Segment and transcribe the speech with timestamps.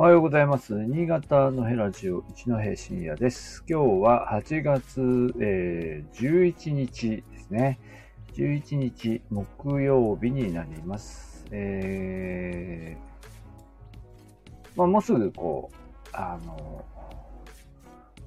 [0.00, 0.74] おはようございます。
[0.74, 3.64] 新潟のヘラジオ一戸深夜です。
[3.68, 7.80] 今日は8月、えー11日ですね。
[8.34, 11.44] 11日木曜日になります。
[11.50, 15.76] えーまあ、もうすぐこう、
[16.12, 16.84] あの、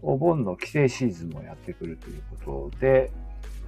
[0.02, 3.12] お盆の帰省シーズンもやってくるということで、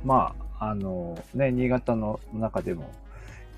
[0.04, 2.92] まあ、あの、ね、新潟の中でも、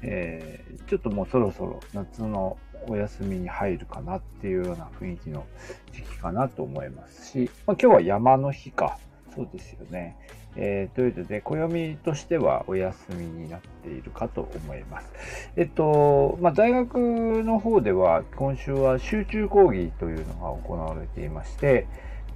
[0.03, 5.45] えーちょっともうそろそろ夏のお休みに入るかなっていうような雰囲気の
[5.91, 8.97] 時期かなと思いますし、まあ、今日は山の日か。
[9.35, 10.15] そうですよね。
[10.55, 15.11] えーということで、暦としてはお休みになっているかと思います。
[15.57, 21.87] えっと、まあ、大学の方では今週は集中講義というのが行われていまして、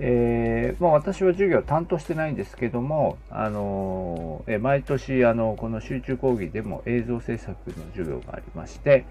[0.02, 9.06] えーまあ、私は授業担当してないんですけども、あのえー毎年あのこの集中講義でも映像制作の授業がありまして、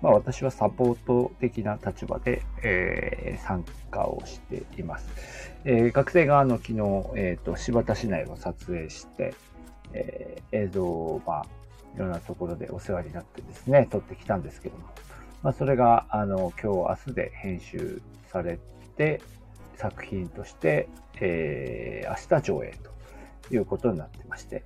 [0.00, 5.52] まあ、私はサポート的な立場で、えー参加をしています。
[5.64, 6.78] えー学生があの昨日、
[7.14, 9.34] えーと新発田市内を撮影して、
[9.92, 11.46] えー映像を、まあ、
[11.94, 14.84] いろんなところでお世話になってですね、撮ってきたんですけども、
[15.42, 18.58] まあ、それがあの今日明日で編集され
[18.96, 19.20] て、
[19.82, 20.88] 作品として、
[21.20, 22.74] えー明日上映
[23.48, 24.62] ということになってまして、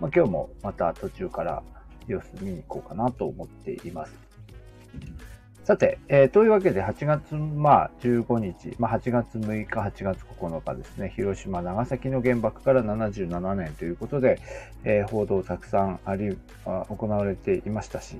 [0.00, 1.62] まあ、今日もまた途中から
[2.06, 4.12] 様子見に行こうかなと思っています。
[5.64, 14.40] さて、えーというわけで8月、まあ、15日、まあ、8月6日、8月9日ですね、広島、長崎の原爆から77年ということで、
[14.82, 18.16] えー報道たくさんありあ行われていましたし、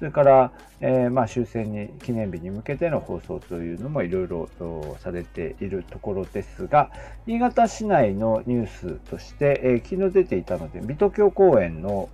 [0.00, 6.90] それから、えーまあ、終戦に記念日に向けての放送というのもいろいろとされているところですが、
[7.24, 12.08] 新潟市内のニュースとして、えー昨日出ていたので、水戸京公園の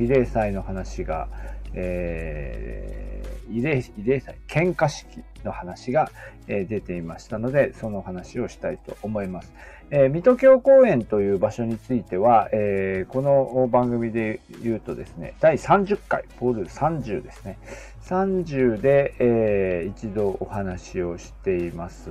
[0.00, 1.28] 慰霊祭の話が、
[1.74, 3.12] えー
[3.52, 3.62] 慰
[4.06, 5.06] 霊祭、献花式
[5.44, 6.10] の話が、
[6.48, 9.52] えー出ていましたので、その話をしたいと思います。
[9.90, 17.58] えー水戸京公園という場所については、えーこの番組で言うとですね、第30回、ポール30ですね。
[18.04, 22.10] 30で、えー一度お話をしています。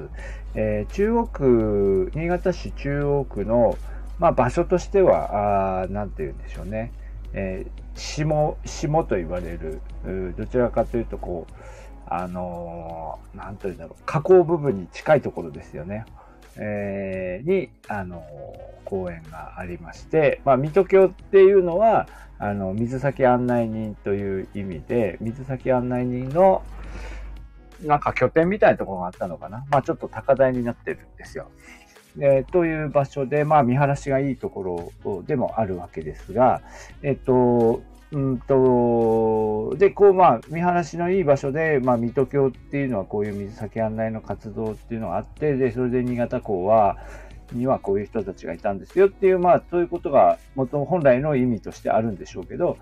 [0.53, 3.77] えー中央区、新潟市中央区の、
[4.19, 6.91] まあ、場所としては、あーなんて言うんでしょうね。
[7.33, 9.81] えー下、下と言われる、
[10.37, 11.53] どちらかというと、こう、
[12.07, 16.05] あのーなんというんだろう、河口部分に近いところですよね。
[16.57, 22.09] えーに、あのー公園がありまして、まあ、水戸京っていうのは、
[22.39, 26.61] あの、水先案内人という意味で、水先案内人の、
[27.83, 29.63] なんか拠点みたいなところがあったのかな。
[29.71, 31.49] まあ、ちょっと高台になってるんですよ。
[32.19, 36.61] えーという場所で、まあ、見晴らしがいいところでもあるわけですが、
[37.03, 46.97] えっと、うんと、で、こう、まあ、見晴らしのいい場所で、まあ、水戸京っていうのはこういう水先案内の活動っていうのがあって、で、それで新潟港は、
[47.53, 52.77] にはこういう人たちがいたんですよっていう、まあ、そういうことが元本来の意味としてあるんでしょうけど、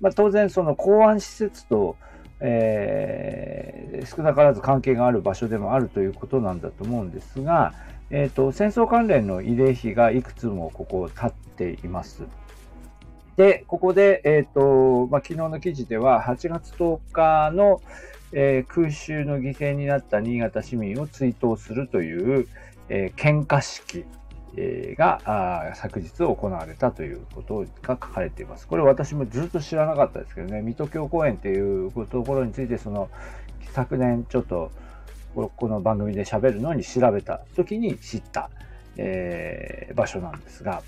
[0.00, 1.96] まあ、当然その港湾施設と、
[2.40, 7.74] えー少なからず関係がある場所でもあるということなんだと思うんですが、
[8.10, 12.24] えー、と戦争関連の慰霊碑がいくつもここ立っています。
[13.36, 17.82] で、ここで、えっ、と、まあ、昨日の記事では、8月10日の、
[18.32, 22.48] えー空襲の犠牲になった新潟市民を追悼するという、
[22.88, 24.06] えー献花式、
[24.96, 28.66] が昨日行われたということが書かれています。
[28.66, 33.08] これ私もずっと知らなかったですけどね、水戸京公園っていうところについて、その、
[33.72, 34.70] 昨年ちょっと、
[35.34, 38.50] この番組で喋るのに調べた時に知った、
[38.96, 40.82] えー場所なんですが、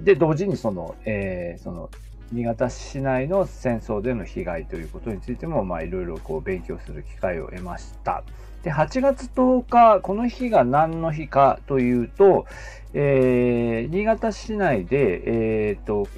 [0.00, 1.90] で、同時にその、えーその、
[2.32, 8.24] 新潟市内の戦争での被害ということについても、まあ、いろいろこう勉強する機会を得ました。
[8.64, 12.46] で、8月10日、この日が何の日かというと、
[12.94, 15.22] えー新潟市内で、
[15.68, 16.08] えーと、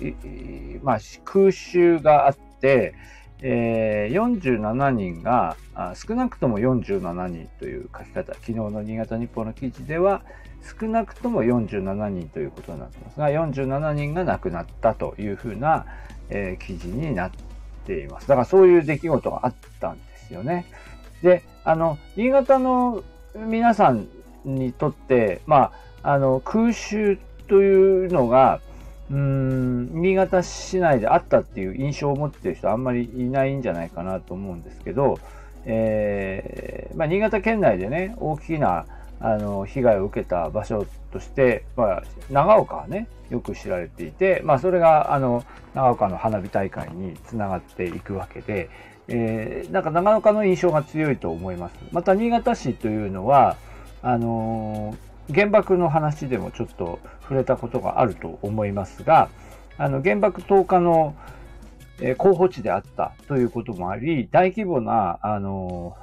[0.83, 2.95] まあ、空襲があって、
[3.43, 5.57] えー47人が、
[5.95, 10.23] 少なくとも47人という書き方、昨日の新潟日報の記事では、
[10.81, 15.85] 少なくとも47人ということになってますが、47人が亡くなったというふうな、
[16.31, 17.31] えー記事になっ
[17.87, 18.29] ています。
[18.29, 20.67] だからそういう出来事があったんですよね。
[21.23, 23.03] で、あの、新潟の
[23.35, 24.09] 皆さん
[24.45, 25.73] にとって、ま
[26.03, 27.19] あ、あの、空襲
[27.49, 28.61] というのが、
[29.11, 35.19] うーん、新潟市内であったっていう印象を持っている人あんまりいないんじゃないかなと思うんですけど、
[35.65, 38.87] えーまあ、新潟県内でね、大きな
[39.21, 48.69] あの、被害を受けた場所として、まあ、長岡はね、よく知られていて、まあ、それが、あの、長岡の花火大会につながっていくわけで、
[49.09, 51.75] えー、なんか長岡の印象が強いと思います。
[51.93, 53.57] また、新潟市というのは、
[54.03, 59.29] あのー、原爆の話でもちょっと触れたことがあると思いますが、
[59.79, 61.15] あの、原爆投下の、
[62.01, 65.97] えー、候補地であったということもあり、大規模な、あの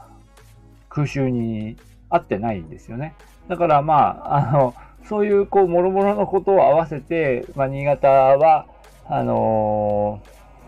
[0.89, 1.75] 空襲に
[2.09, 3.15] 合ってないんですよね。
[3.47, 8.67] だからまあ、あの、そういうこう、諸々のことを合わせて、まあ、新潟は、
[9.05, 10.21] あの、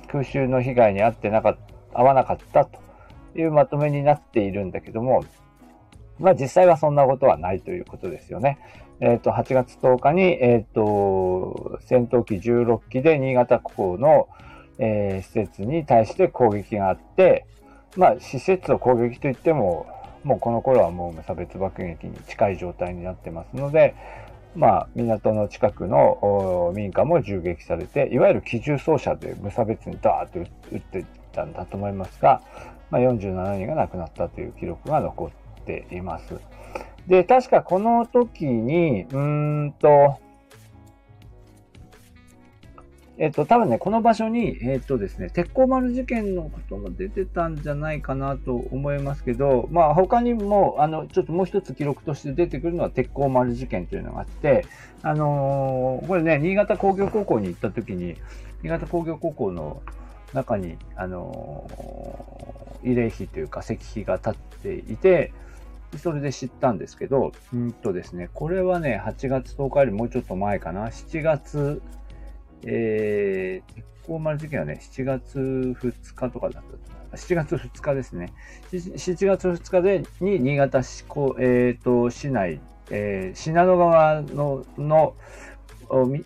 [0.07, 2.79] 空襲の被害に遭ってなかった、合わなかったと
[3.35, 5.23] いうまとめになっているんだけども、
[6.19, 8.59] まあ実際はそんなことはないということですよね。
[9.01, 14.29] えっ、ー、と、8月10日に、えっ、ー、と、戦闘機16機で新潟港の、
[14.77, 17.45] えー、施設に対して攻撃があって、
[17.97, 19.87] まあ施設を攻撃といっても、
[20.23, 23.95] もうこの頃はもう無差別爆撃に近い状態になってますので、
[24.55, 32.41] まあ、港の近くの民家も銃撃されて、いわゆる機銃掃射で無差別にダーッと撃ってったんだと思いますが、
[32.89, 36.39] まあ、47人が亡くなったという記録が残っています。
[37.07, 40.19] で、確かこの時に、うーんと、
[43.17, 54.65] えっと、多分ね、この場所に、えっとですね、鉄鋼丸事件のことも出てたんじゃないかなと思いますけど、まあ他にも、あの、ちょっともう一つ記録として出てくるのは鉄鋼丸事件というのがあって、
[55.01, 58.15] あのー、これね、新潟工業高校に行った時に、
[58.63, 59.81] 新潟工業高校の
[60.35, 61.67] 中に、あの、
[62.83, 65.33] 慰霊碑というか石碑が立っていて、
[65.97, 71.81] それで知ったんですけど、うんとですね、これはね、8月10日よりもうちょっと前かな、7月
[72.65, 76.63] えー、鉄鋼丸事件はね、7月2日とかだっ
[77.11, 78.33] た7月2日ですね。
[78.71, 81.05] 7月2日でに新潟市,、
[81.39, 82.59] えーと、市内、
[82.89, 85.15] えー、信濃川のの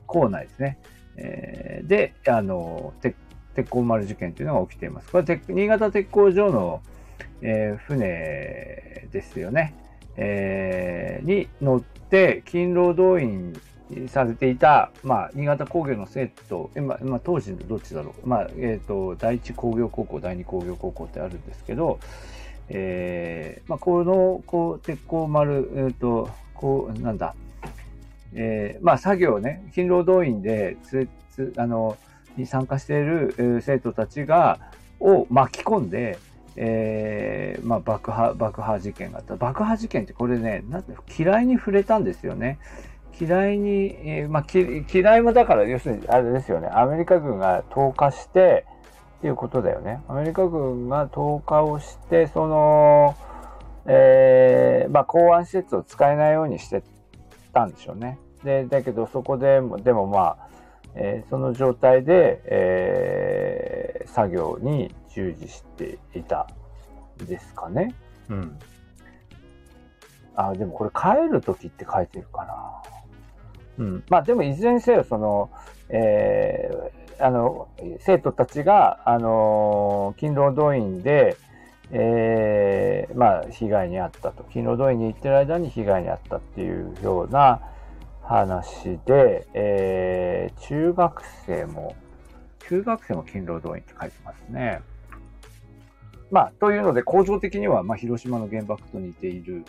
[0.08, 0.80] 構内ですね。
[1.18, 3.16] えー、で、あの、鉄
[3.64, 5.12] 鉄鋼丸事件というのが起きています。
[5.12, 6.82] これ新潟鉄工所の、
[7.42, 9.74] えー、船ですよね。
[10.16, 13.54] えー、に乗って、勤労動員
[14.08, 18.28] されていた、まあ、新潟工業の生徒、今、今当時どっちだろう。
[18.28, 22.00] まあ、えっ、ー、と、第一工業高校、第二工業高校ってあるんですけど、
[22.70, 27.36] えー、まあ、この、こう、鉄鋼丸、えっ、ー、と、こう、なんだ、
[28.34, 31.98] えー、まあ、作業ね、勤労動員で、つ、つ、あの、
[32.40, 34.60] に参加している、生徒たちが、
[35.00, 36.18] を巻き込んで、
[36.56, 39.36] えー、まあ、爆破、爆破事件があった。
[39.36, 42.60] 爆破事件ってこれね、なんて、嫌いに触れたんですよね。
[43.20, 44.46] 嫌いに、えー、まあ、
[44.94, 48.66] 嫌いもだから、要するに、あれですよね、アメリカ軍が投下して、
[49.20, 50.02] っていうことだよね。
[50.08, 53.16] アメリカ軍が投下をして、その、
[53.86, 56.84] えー、まあ、港湾施設を使えないようにして
[57.54, 58.18] たんでしょうね。
[58.44, 60.49] で、だけどそこでも、でもまあ、
[60.96, 66.48] えー、その状態で、えー、作業に従事していた
[67.18, 67.94] ですかね。
[68.30, 68.60] うん。
[70.36, 72.82] あ、でもこれ帰る時って書いてるかな。
[73.80, 74.04] うん。
[74.10, 75.50] まあでもいずれにせよ、その、
[75.90, 77.68] えー、あの、
[78.00, 81.36] 生徒たちが、あの、勤労動員で、
[81.92, 84.44] えー、まあ、被害に遭ったと。
[84.46, 87.62] 勤労動員に行ってる間に被害に遭ったっていうような
[88.30, 91.96] 話で、えー、中学生も、
[92.60, 94.82] 中学生も勤労動員って書いてますね。
[96.30, 99.66] まあ、というので、構造的には、まあ、広島の原爆と似ている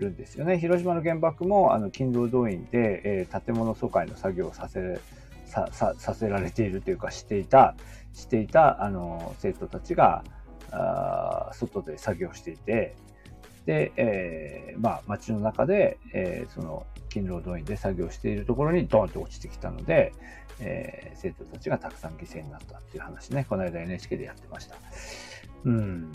[0.00, 0.58] るんですよね。
[0.58, 5.00] 広島の原爆も、あの、勤労動員で、えー、建物疎開の作業をさせ、
[5.46, 7.76] さ、さ、せられているというか、していた、
[8.12, 10.24] していた、あの、生徒たちが、
[10.72, 12.96] あ外で作業していて、
[13.72, 20.12] えー、まあ、街の中で、えー、その、勤労動員で作業しているところにドーンと落ちてきたので、
[20.60, 24.76] えー、生徒たちがたくさん犠牲になったっていう話ね、この間 NHK でやってました。
[25.64, 26.12] うん。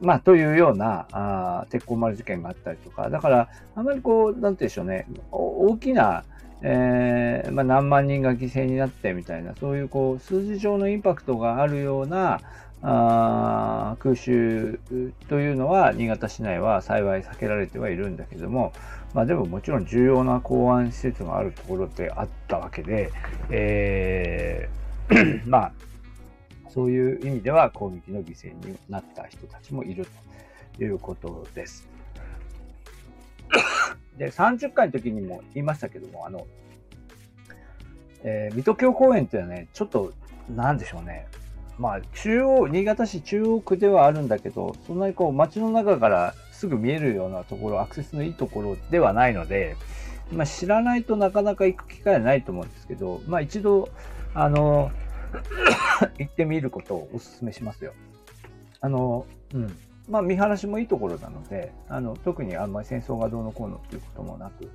[0.00, 6.24] まあ、というような、あ鉄鋼丸事件があったりとか、だから、あまりこう、なんて言うんでしょうね、大きな、
[6.62, 12.40] えー、まあ、何万人が犠牲になってみたいな、そういうこう、数字上のインパクトがあるような、
[12.82, 14.78] あ空襲
[15.28, 18.72] というのは、新潟市内は幸い避けられてはいるんだけども、
[19.14, 23.10] まあでももちろん重要な港湾施設があるところってあったわけで、
[23.50, 24.78] えー
[25.48, 25.72] まあ、
[26.68, 30.06] そういう意味では攻撃の犠牲になった人たちもいる
[30.76, 31.88] ということです。
[34.18, 36.46] で、30回の時にも言いましたけども、あの、
[38.22, 40.12] えー、水戸京公園っていうのはね、ちょっと、
[40.54, 41.26] なんでしょうね。
[41.78, 49.76] まあ、中央、新潟市中央区ではあるんだけど、そんなにこう、街の中からすぐ見えるようなところ、アクセスのいいところではないので、
[50.32, 53.88] まあ、知らないとなかなか行く機会はないと思うんですけど、まあ、一度、
[54.34, 54.90] あの、
[56.18, 57.92] 行ってみることをお勧めしますよ。
[58.80, 59.76] あの、うん。
[60.08, 64.70] まあ、見晴らしもいいところなので、あの、特にあんまり戦争がどうのこうのっていうこともなく、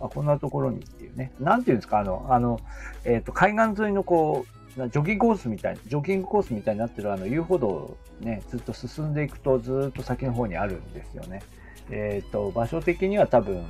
[0.00, 2.60] あこんなところにっていうね、なんていうんですか、あの、あの、
[3.04, 11.42] えっ、ー、と、海岸沿いのこう、ジョギングコースみたい、ジョギングコースみたいになってるあの遊歩道をね、ずっと進んでいくとずっと先の方にあるんですよね。
[11.90, 13.64] えっ、ー、と、場所的には多分、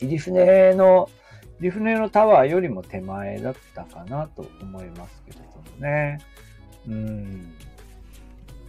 [0.00, 1.10] 入船の、
[1.60, 6.18] 入船のタワーよりも手前だったかなと思いますけれどもね。
[6.88, 7.54] うん。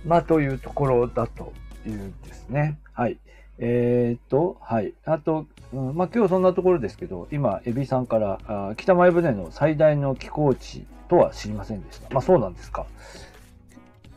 [0.06, 1.54] まあ、というところだと
[1.88, 2.78] いうんですね。
[2.92, 3.18] はい。
[3.60, 4.94] えっ、と、はい。
[5.06, 12.10] あと、うん、まあ、今日そんなところですけど、今、エビさんから、あ北前船の最大の寄港地とは知りませんでした。
[12.14, 12.86] まあ、そうなんですか。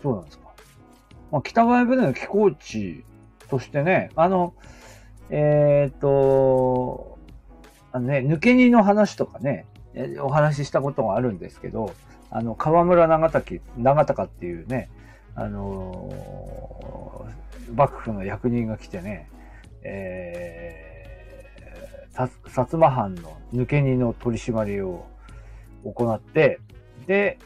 [0.03, 0.49] そうなんですか。
[1.31, 3.05] まあ、北前船の寄港地
[3.49, 4.55] としてね、あの、
[5.31, 7.19] えっ、と、
[7.93, 9.67] あのね、抜け荷の話とかね、
[10.21, 11.95] お話ししたことがあるんですけど、
[12.31, 14.89] あの、河村長滝、長高っていうね、
[15.35, 19.29] あのー、幕府の役人が来てね、
[19.83, 25.07] えー、薩摩藩の抜け荷の取り締まりを
[25.85, 26.61] 行って、
[27.09, 27.39] で、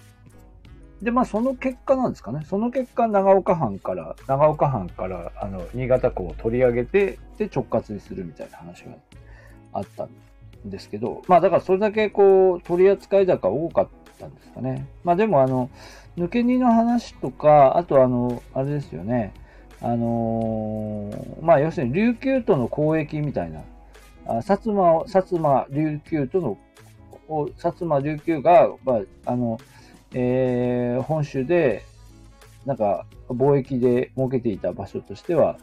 [1.00, 2.44] で、まあ、その結果なんですかね。
[2.48, 8.92] その結果、長岡藩から、長岡藩から、あの、新潟港を取り上げて、で、直轄にするみたいな話が
[9.72, 10.10] あったん
[10.66, 13.88] ですけど、まあ、だからそれだけ、こう、取り扱い高多かっ
[14.18, 14.86] たんですかね。
[15.02, 15.70] まあ、でも、あの、
[16.16, 19.32] 抜け荷の話とか、あとあの、あれですよね。
[19.80, 23.62] あのー、まあ、要するに琉球との交易みたいな、
[24.26, 26.58] あ薩摩、薩摩琉球との、
[27.58, 29.58] 薩摩琉球が、まあ、あの、
[30.14, 31.84] えー、本州で、
[32.66, 35.58] なんか、貿易で設けていた場所としては、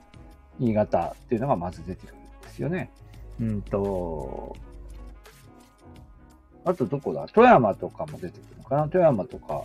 [0.60, 2.92] 新潟っていうのがまず出てくるんですよね。
[3.40, 4.56] うんと、
[6.66, 7.26] あとどこだ？
[7.34, 8.90] 富山とかも出てくるのかな？
[8.90, 9.64] 富山とか、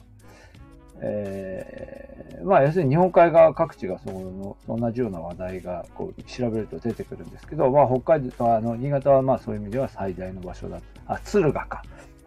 [1.06, 11.82] えー、まあ、要するに日本海側各地がその同じような話題がこう調べると出てくるんですけど、まあ、北海道、あの新潟はまあそういう意味では最大の場所だあ、敦賀か。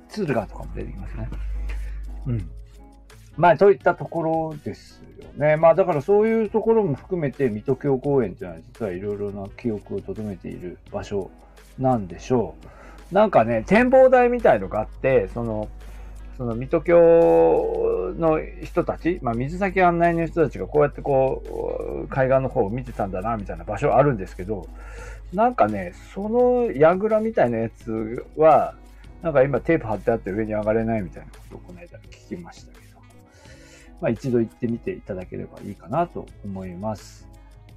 [0.10, 1.30] 敦賀とかも出てきますね。
[2.28, 2.50] うん。
[3.36, 5.58] まあ、そういったところですよね。
[5.58, 11.32] まあ、だからそういうところも含めて、水戸峡公園というのは実はいろいろな記憶を留めている場所
[11.80, 12.56] なんでしょ
[13.12, 13.14] う。
[13.14, 15.70] なんかね、展望台みたいのがあって、その、
[16.38, 24.68] その水戸峡の人たち、まあ、水先案内の人たちがこうやってこう、海岸の方を見てたんだな、みたいな場所あるんですけど、
[25.34, 28.76] なんかね、その櫓みたいなやつは、
[29.24, 33.00] なんか今テープ貼ってあって上に上がれないみたいなことをこの間聞きましたけど、
[34.00, 37.28] まあ一度行ってみていただければいいかなと思います。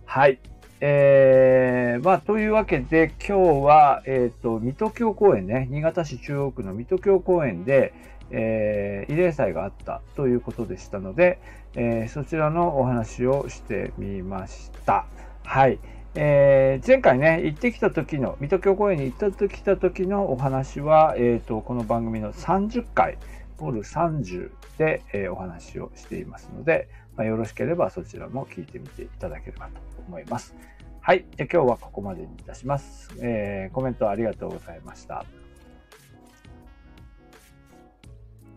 [0.05, 0.39] はい。
[0.83, 7.93] えー、まあ、というわけで、今日は、えっ、ー、と、水戸峡公園ね、新潟市中央区の水戸峡公園で、
[8.31, 11.39] えー、慰霊祭があったということでしたので、
[11.75, 15.07] えー、そちらのお話をしてみました。
[15.45, 15.79] はい。
[16.15, 23.17] えー、前回ね、行ってきた時の、水戸峡公園に行ってきた時のお話は、え、ー、と、この番組の30回、
[23.59, 29.73] ボル30で、えー、お話をしていますので、まあ、よろしければそちらも聞いてみていただければと
[30.09, 30.55] 思います。
[31.01, 31.27] はい。
[31.37, 33.11] じゃ今日はここまでにいたします。
[33.21, 35.25] えー、コメントありがとうございました。